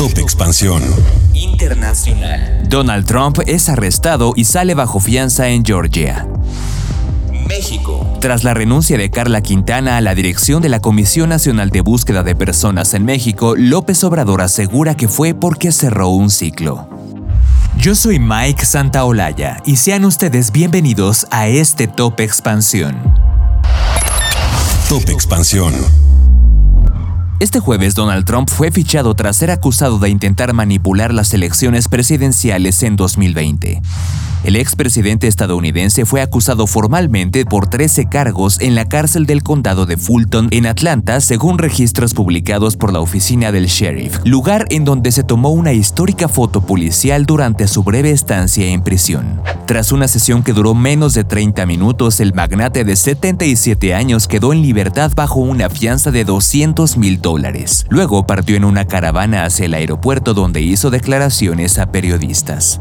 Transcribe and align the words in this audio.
Top 0.00 0.16
Expansión 0.16 0.82
Internacional. 1.34 2.62
Donald 2.66 3.04
Trump 3.04 3.40
es 3.46 3.68
arrestado 3.68 4.32
y 4.34 4.46
sale 4.46 4.72
bajo 4.72 4.98
fianza 4.98 5.50
en 5.50 5.62
Georgia. 5.62 6.26
México. 7.46 8.16
Tras 8.18 8.42
la 8.42 8.54
renuncia 8.54 8.96
de 8.96 9.10
Carla 9.10 9.42
Quintana 9.42 9.98
a 9.98 10.00
la 10.00 10.14
dirección 10.14 10.62
de 10.62 10.70
la 10.70 10.80
Comisión 10.80 11.28
Nacional 11.28 11.68
de 11.68 11.82
Búsqueda 11.82 12.22
de 12.22 12.34
Personas 12.34 12.94
en 12.94 13.04
México, 13.04 13.54
López 13.58 14.02
Obrador 14.02 14.40
asegura 14.40 14.96
que 14.96 15.06
fue 15.06 15.34
porque 15.34 15.70
cerró 15.70 16.08
un 16.08 16.30
ciclo. 16.30 16.88
Yo 17.76 17.94
soy 17.94 18.18
Mike 18.18 18.64
Santaolalla 18.64 19.58
y 19.66 19.76
sean 19.76 20.06
ustedes 20.06 20.50
bienvenidos 20.50 21.26
a 21.30 21.46
este 21.48 21.88
Top 21.88 22.20
Expansión. 22.20 22.96
Top 24.88 25.10
Expansión. 25.10 25.74
Este 27.40 27.58
jueves 27.58 27.94
Donald 27.94 28.26
Trump 28.26 28.50
fue 28.50 28.70
fichado 28.70 29.14
tras 29.14 29.38
ser 29.38 29.50
acusado 29.50 29.98
de 29.98 30.10
intentar 30.10 30.52
manipular 30.52 31.14
las 31.14 31.32
elecciones 31.32 31.88
presidenciales 31.88 32.82
en 32.82 32.96
2020. 32.96 33.80
El 34.44 34.56
expresidente 34.56 35.26
estadounidense 35.26 36.04
fue 36.06 36.22
acusado 36.22 36.66
formalmente 36.66 37.44
por 37.44 37.68
13 37.68 38.08
cargos 38.08 38.58
en 38.60 38.74
la 38.74 38.86
cárcel 38.86 39.26
del 39.26 39.42
condado 39.42 39.84
de 39.84 39.96
Fulton 39.96 40.48
en 40.50 40.66
Atlanta, 40.66 41.20
según 41.20 41.58
registros 41.58 42.14
publicados 42.14 42.76
por 42.76 42.92
la 42.92 43.00
oficina 43.00 43.52
del 43.52 43.66
sheriff, 43.66 44.18
lugar 44.24 44.66
en 44.70 44.84
donde 44.84 45.12
se 45.12 45.24
tomó 45.24 45.50
una 45.50 45.72
histórica 45.74 46.28
foto 46.28 46.62
policial 46.62 47.26
durante 47.26 47.68
su 47.68 47.82
breve 47.82 48.10
estancia 48.10 48.66
en 48.66 48.82
prisión. 48.82 49.42
Tras 49.66 49.92
una 49.92 50.08
sesión 50.08 50.42
que 50.42 50.54
duró 50.54 50.74
menos 50.74 51.14
de 51.14 51.24
30 51.24 51.64
minutos, 51.66 52.18
el 52.20 52.32
magnate 52.32 52.84
de 52.84 52.96
77 52.96 53.94
años 53.94 54.26
quedó 54.26 54.52
en 54.52 54.62
libertad 54.62 55.12
bajo 55.14 55.40
una 55.40 55.68
fianza 55.68 56.10
de 56.10 56.24
200 56.24 56.96
mil 56.96 57.20
dólares. 57.20 57.29
Luego 57.88 58.26
partió 58.26 58.56
en 58.56 58.64
una 58.64 58.86
caravana 58.86 59.44
hacia 59.44 59.66
el 59.66 59.74
aeropuerto 59.74 60.34
donde 60.34 60.60
hizo 60.60 60.90
declaraciones 60.90 61.78
a 61.78 61.92
periodistas. 61.92 62.80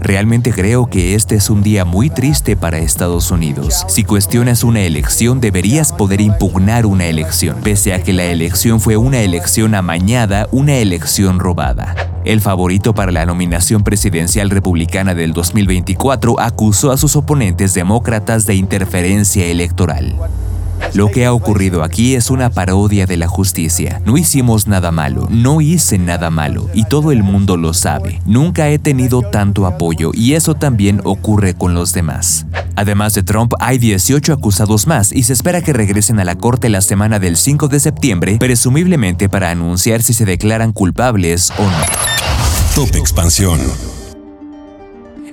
Realmente 0.00 0.52
creo 0.52 0.86
que 0.86 1.14
este 1.14 1.34
es 1.34 1.50
un 1.50 1.62
día 1.62 1.84
muy 1.84 2.08
triste 2.08 2.56
para 2.56 2.78
Estados 2.78 3.30
Unidos. 3.30 3.84
Si 3.88 4.04
cuestionas 4.04 4.62
una 4.62 4.80
elección, 4.82 5.40
deberías 5.40 5.92
poder 5.92 6.20
impugnar 6.20 6.86
una 6.86 7.06
elección, 7.06 7.56
pese 7.62 7.92
a 7.94 8.02
que 8.02 8.12
la 8.12 8.24
elección 8.24 8.80
fue 8.80 8.96
una 8.96 9.20
elección 9.20 9.74
amañada, 9.74 10.46
una 10.52 10.76
elección 10.76 11.40
robada. 11.40 11.96
El 12.24 12.40
favorito 12.40 12.94
para 12.94 13.10
la 13.10 13.26
nominación 13.26 13.82
presidencial 13.82 14.50
republicana 14.50 15.14
del 15.14 15.32
2024 15.32 16.38
acusó 16.38 16.92
a 16.92 16.96
sus 16.96 17.16
oponentes 17.16 17.74
demócratas 17.74 18.46
de 18.46 18.54
interferencia 18.54 19.46
electoral. 19.46 20.14
Lo 20.94 21.10
que 21.10 21.26
ha 21.26 21.32
ocurrido 21.32 21.82
aquí 21.82 22.14
es 22.14 22.30
una 22.30 22.50
parodia 22.50 23.06
de 23.06 23.16
la 23.16 23.28
justicia. 23.28 24.00
No 24.04 24.16
hicimos 24.16 24.66
nada 24.66 24.90
malo, 24.90 25.28
no 25.30 25.60
hice 25.60 25.98
nada 25.98 26.30
malo, 26.30 26.68
y 26.74 26.84
todo 26.84 27.12
el 27.12 27.22
mundo 27.22 27.56
lo 27.56 27.74
sabe. 27.74 28.20
Nunca 28.24 28.68
he 28.68 28.78
tenido 28.78 29.22
tanto 29.22 29.66
apoyo, 29.66 30.10
y 30.14 30.34
eso 30.34 30.54
también 30.54 31.00
ocurre 31.04 31.54
con 31.54 31.74
los 31.74 31.92
demás. 31.92 32.46
Además 32.76 33.14
de 33.14 33.24
Trump, 33.24 33.54
hay 33.58 33.78
18 33.78 34.32
acusados 34.32 34.86
más 34.86 35.10
y 35.12 35.24
se 35.24 35.32
espera 35.32 35.62
que 35.62 35.72
regresen 35.72 36.20
a 36.20 36.24
la 36.24 36.36
corte 36.36 36.68
la 36.68 36.80
semana 36.80 37.18
del 37.18 37.36
5 37.36 37.66
de 37.66 37.80
septiembre, 37.80 38.36
presumiblemente 38.38 39.28
para 39.28 39.50
anunciar 39.50 40.02
si 40.02 40.14
se 40.14 40.24
declaran 40.24 40.72
culpables 40.72 41.52
o 41.58 41.64
no. 41.64 41.84
Top 42.76 42.94
Expansión. 42.94 43.58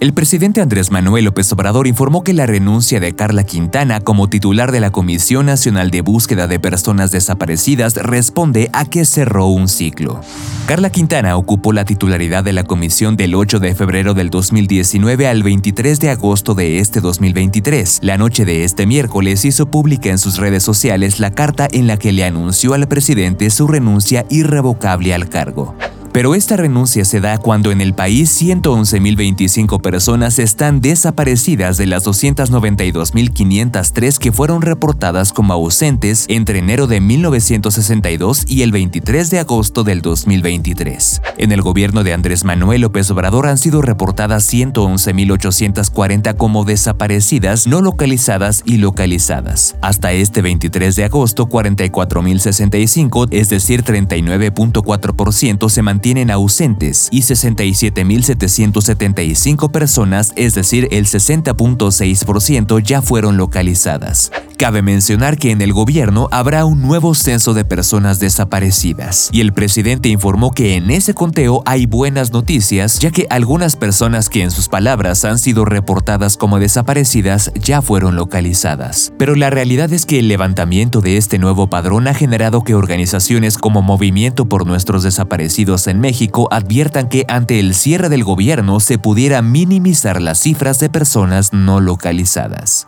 El 0.00 0.12
presidente 0.12 0.60
Andrés 0.60 0.92
Manuel 0.92 1.24
López 1.24 1.52
Obrador 1.52 1.88
informó 1.88 2.22
que 2.22 2.32
la 2.32 2.46
renuncia 2.46 3.00
de 3.00 3.16
Carla 3.16 3.42
Quintana 3.42 4.00
como 4.00 4.28
titular 4.28 4.70
de 4.70 4.78
la 4.78 4.92
Comisión 4.92 5.46
Nacional 5.46 5.90
de 5.90 6.02
Búsqueda 6.02 6.46
de 6.46 6.60
Personas 6.60 7.10
Desaparecidas 7.10 7.96
responde 7.96 8.70
a 8.72 8.84
que 8.84 9.04
cerró 9.04 9.46
un 9.46 9.66
ciclo. 9.66 10.20
Carla 10.66 10.90
Quintana 10.90 11.36
ocupó 11.36 11.72
la 11.72 11.84
titularidad 11.84 12.44
de 12.44 12.52
la 12.52 12.62
comisión 12.62 13.16
del 13.16 13.34
8 13.34 13.58
de 13.58 13.74
febrero 13.74 14.14
del 14.14 14.30
2019 14.30 15.26
al 15.26 15.42
23 15.42 15.98
de 15.98 16.10
agosto 16.10 16.54
de 16.54 16.78
este 16.78 17.00
2023. 17.00 17.98
La 18.00 18.18
noche 18.18 18.44
de 18.44 18.62
este 18.62 18.86
miércoles 18.86 19.44
hizo 19.44 19.66
pública 19.66 20.10
en 20.10 20.18
sus 20.18 20.36
redes 20.36 20.62
sociales 20.62 21.18
la 21.18 21.32
carta 21.32 21.66
en 21.72 21.88
la 21.88 21.96
que 21.96 22.12
le 22.12 22.24
anunció 22.24 22.74
al 22.74 22.86
presidente 22.86 23.50
su 23.50 23.66
renuncia 23.66 24.24
irrevocable 24.30 25.12
al 25.12 25.28
cargo. 25.28 25.74
Pero 26.18 26.34
esta 26.34 26.56
renuncia 26.56 27.04
se 27.04 27.20
da 27.20 27.38
cuando 27.38 27.70
en 27.70 27.80
el 27.80 27.94
país 27.94 28.42
111.025 28.42 29.80
personas 29.80 30.40
están 30.40 30.80
desaparecidas 30.80 31.76
de 31.76 31.86
las 31.86 32.04
292.503 32.04 34.18
que 34.18 34.32
fueron 34.32 34.62
reportadas 34.62 35.32
como 35.32 35.52
ausentes 35.52 36.26
entre 36.28 36.58
enero 36.58 36.88
de 36.88 37.00
1962 37.00 38.46
y 38.48 38.62
el 38.62 38.72
23 38.72 39.30
de 39.30 39.38
agosto 39.38 39.84
del 39.84 40.02
2023. 40.02 41.22
En 41.36 41.52
el 41.52 41.62
gobierno 41.62 42.02
de 42.02 42.14
Andrés 42.14 42.42
Manuel 42.42 42.80
López 42.80 43.08
Obrador 43.12 43.46
han 43.46 43.56
sido 43.56 43.80
reportadas 43.80 44.52
111.840 44.52 46.36
como 46.36 46.64
desaparecidas, 46.64 47.68
no 47.68 47.80
localizadas 47.80 48.64
y 48.66 48.78
localizadas. 48.78 49.76
Hasta 49.82 50.10
este 50.10 50.42
23 50.42 50.96
de 50.96 51.04
agosto, 51.04 51.46
44.065, 51.46 53.28
es 53.30 53.50
decir, 53.50 53.84
39.4% 53.84 55.68
se 55.68 55.82
mantienen 55.82 56.07
tienen 56.08 56.30
ausentes 56.30 57.08
y 57.10 57.20
67.775 57.20 59.70
personas, 59.70 60.32
es 60.36 60.54
decir, 60.54 60.88
el 60.90 61.04
60.6% 61.04 62.82
ya 62.82 63.02
fueron 63.02 63.36
localizadas. 63.36 64.30
Cabe 64.58 64.82
mencionar 64.82 65.38
que 65.38 65.52
en 65.52 65.62
el 65.62 65.72
gobierno 65.72 66.26
habrá 66.32 66.64
un 66.64 66.82
nuevo 66.82 67.14
censo 67.14 67.54
de 67.54 67.64
personas 67.64 68.18
desaparecidas, 68.18 69.28
y 69.30 69.40
el 69.40 69.52
presidente 69.52 70.08
informó 70.08 70.50
que 70.50 70.74
en 70.74 70.90
ese 70.90 71.14
conteo 71.14 71.62
hay 71.64 71.86
buenas 71.86 72.32
noticias, 72.32 72.98
ya 72.98 73.12
que 73.12 73.28
algunas 73.30 73.76
personas 73.76 74.28
que 74.28 74.42
en 74.42 74.50
sus 74.50 74.68
palabras 74.68 75.24
han 75.24 75.38
sido 75.38 75.64
reportadas 75.64 76.36
como 76.36 76.58
desaparecidas 76.58 77.52
ya 77.54 77.82
fueron 77.82 78.16
localizadas. 78.16 79.12
Pero 79.16 79.36
la 79.36 79.48
realidad 79.48 79.92
es 79.92 80.06
que 80.06 80.18
el 80.18 80.26
levantamiento 80.26 81.00
de 81.02 81.18
este 81.18 81.38
nuevo 81.38 81.70
padrón 81.70 82.08
ha 82.08 82.14
generado 82.14 82.64
que 82.64 82.74
organizaciones 82.74 83.58
como 83.58 83.82
Movimiento 83.82 84.48
por 84.48 84.66
Nuestros 84.66 85.04
Desaparecidos 85.04 85.86
en 85.86 86.00
México 86.00 86.48
adviertan 86.50 87.08
que 87.08 87.24
ante 87.28 87.60
el 87.60 87.76
cierre 87.76 88.08
del 88.08 88.24
gobierno 88.24 88.80
se 88.80 88.98
pudiera 88.98 89.40
minimizar 89.40 90.20
las 90.20 90.40
cifras 90.40 90.80
de 90.80 90.90
personas 90.90 91.52
no 91.52 91.78
localizadas. 91.78 92.87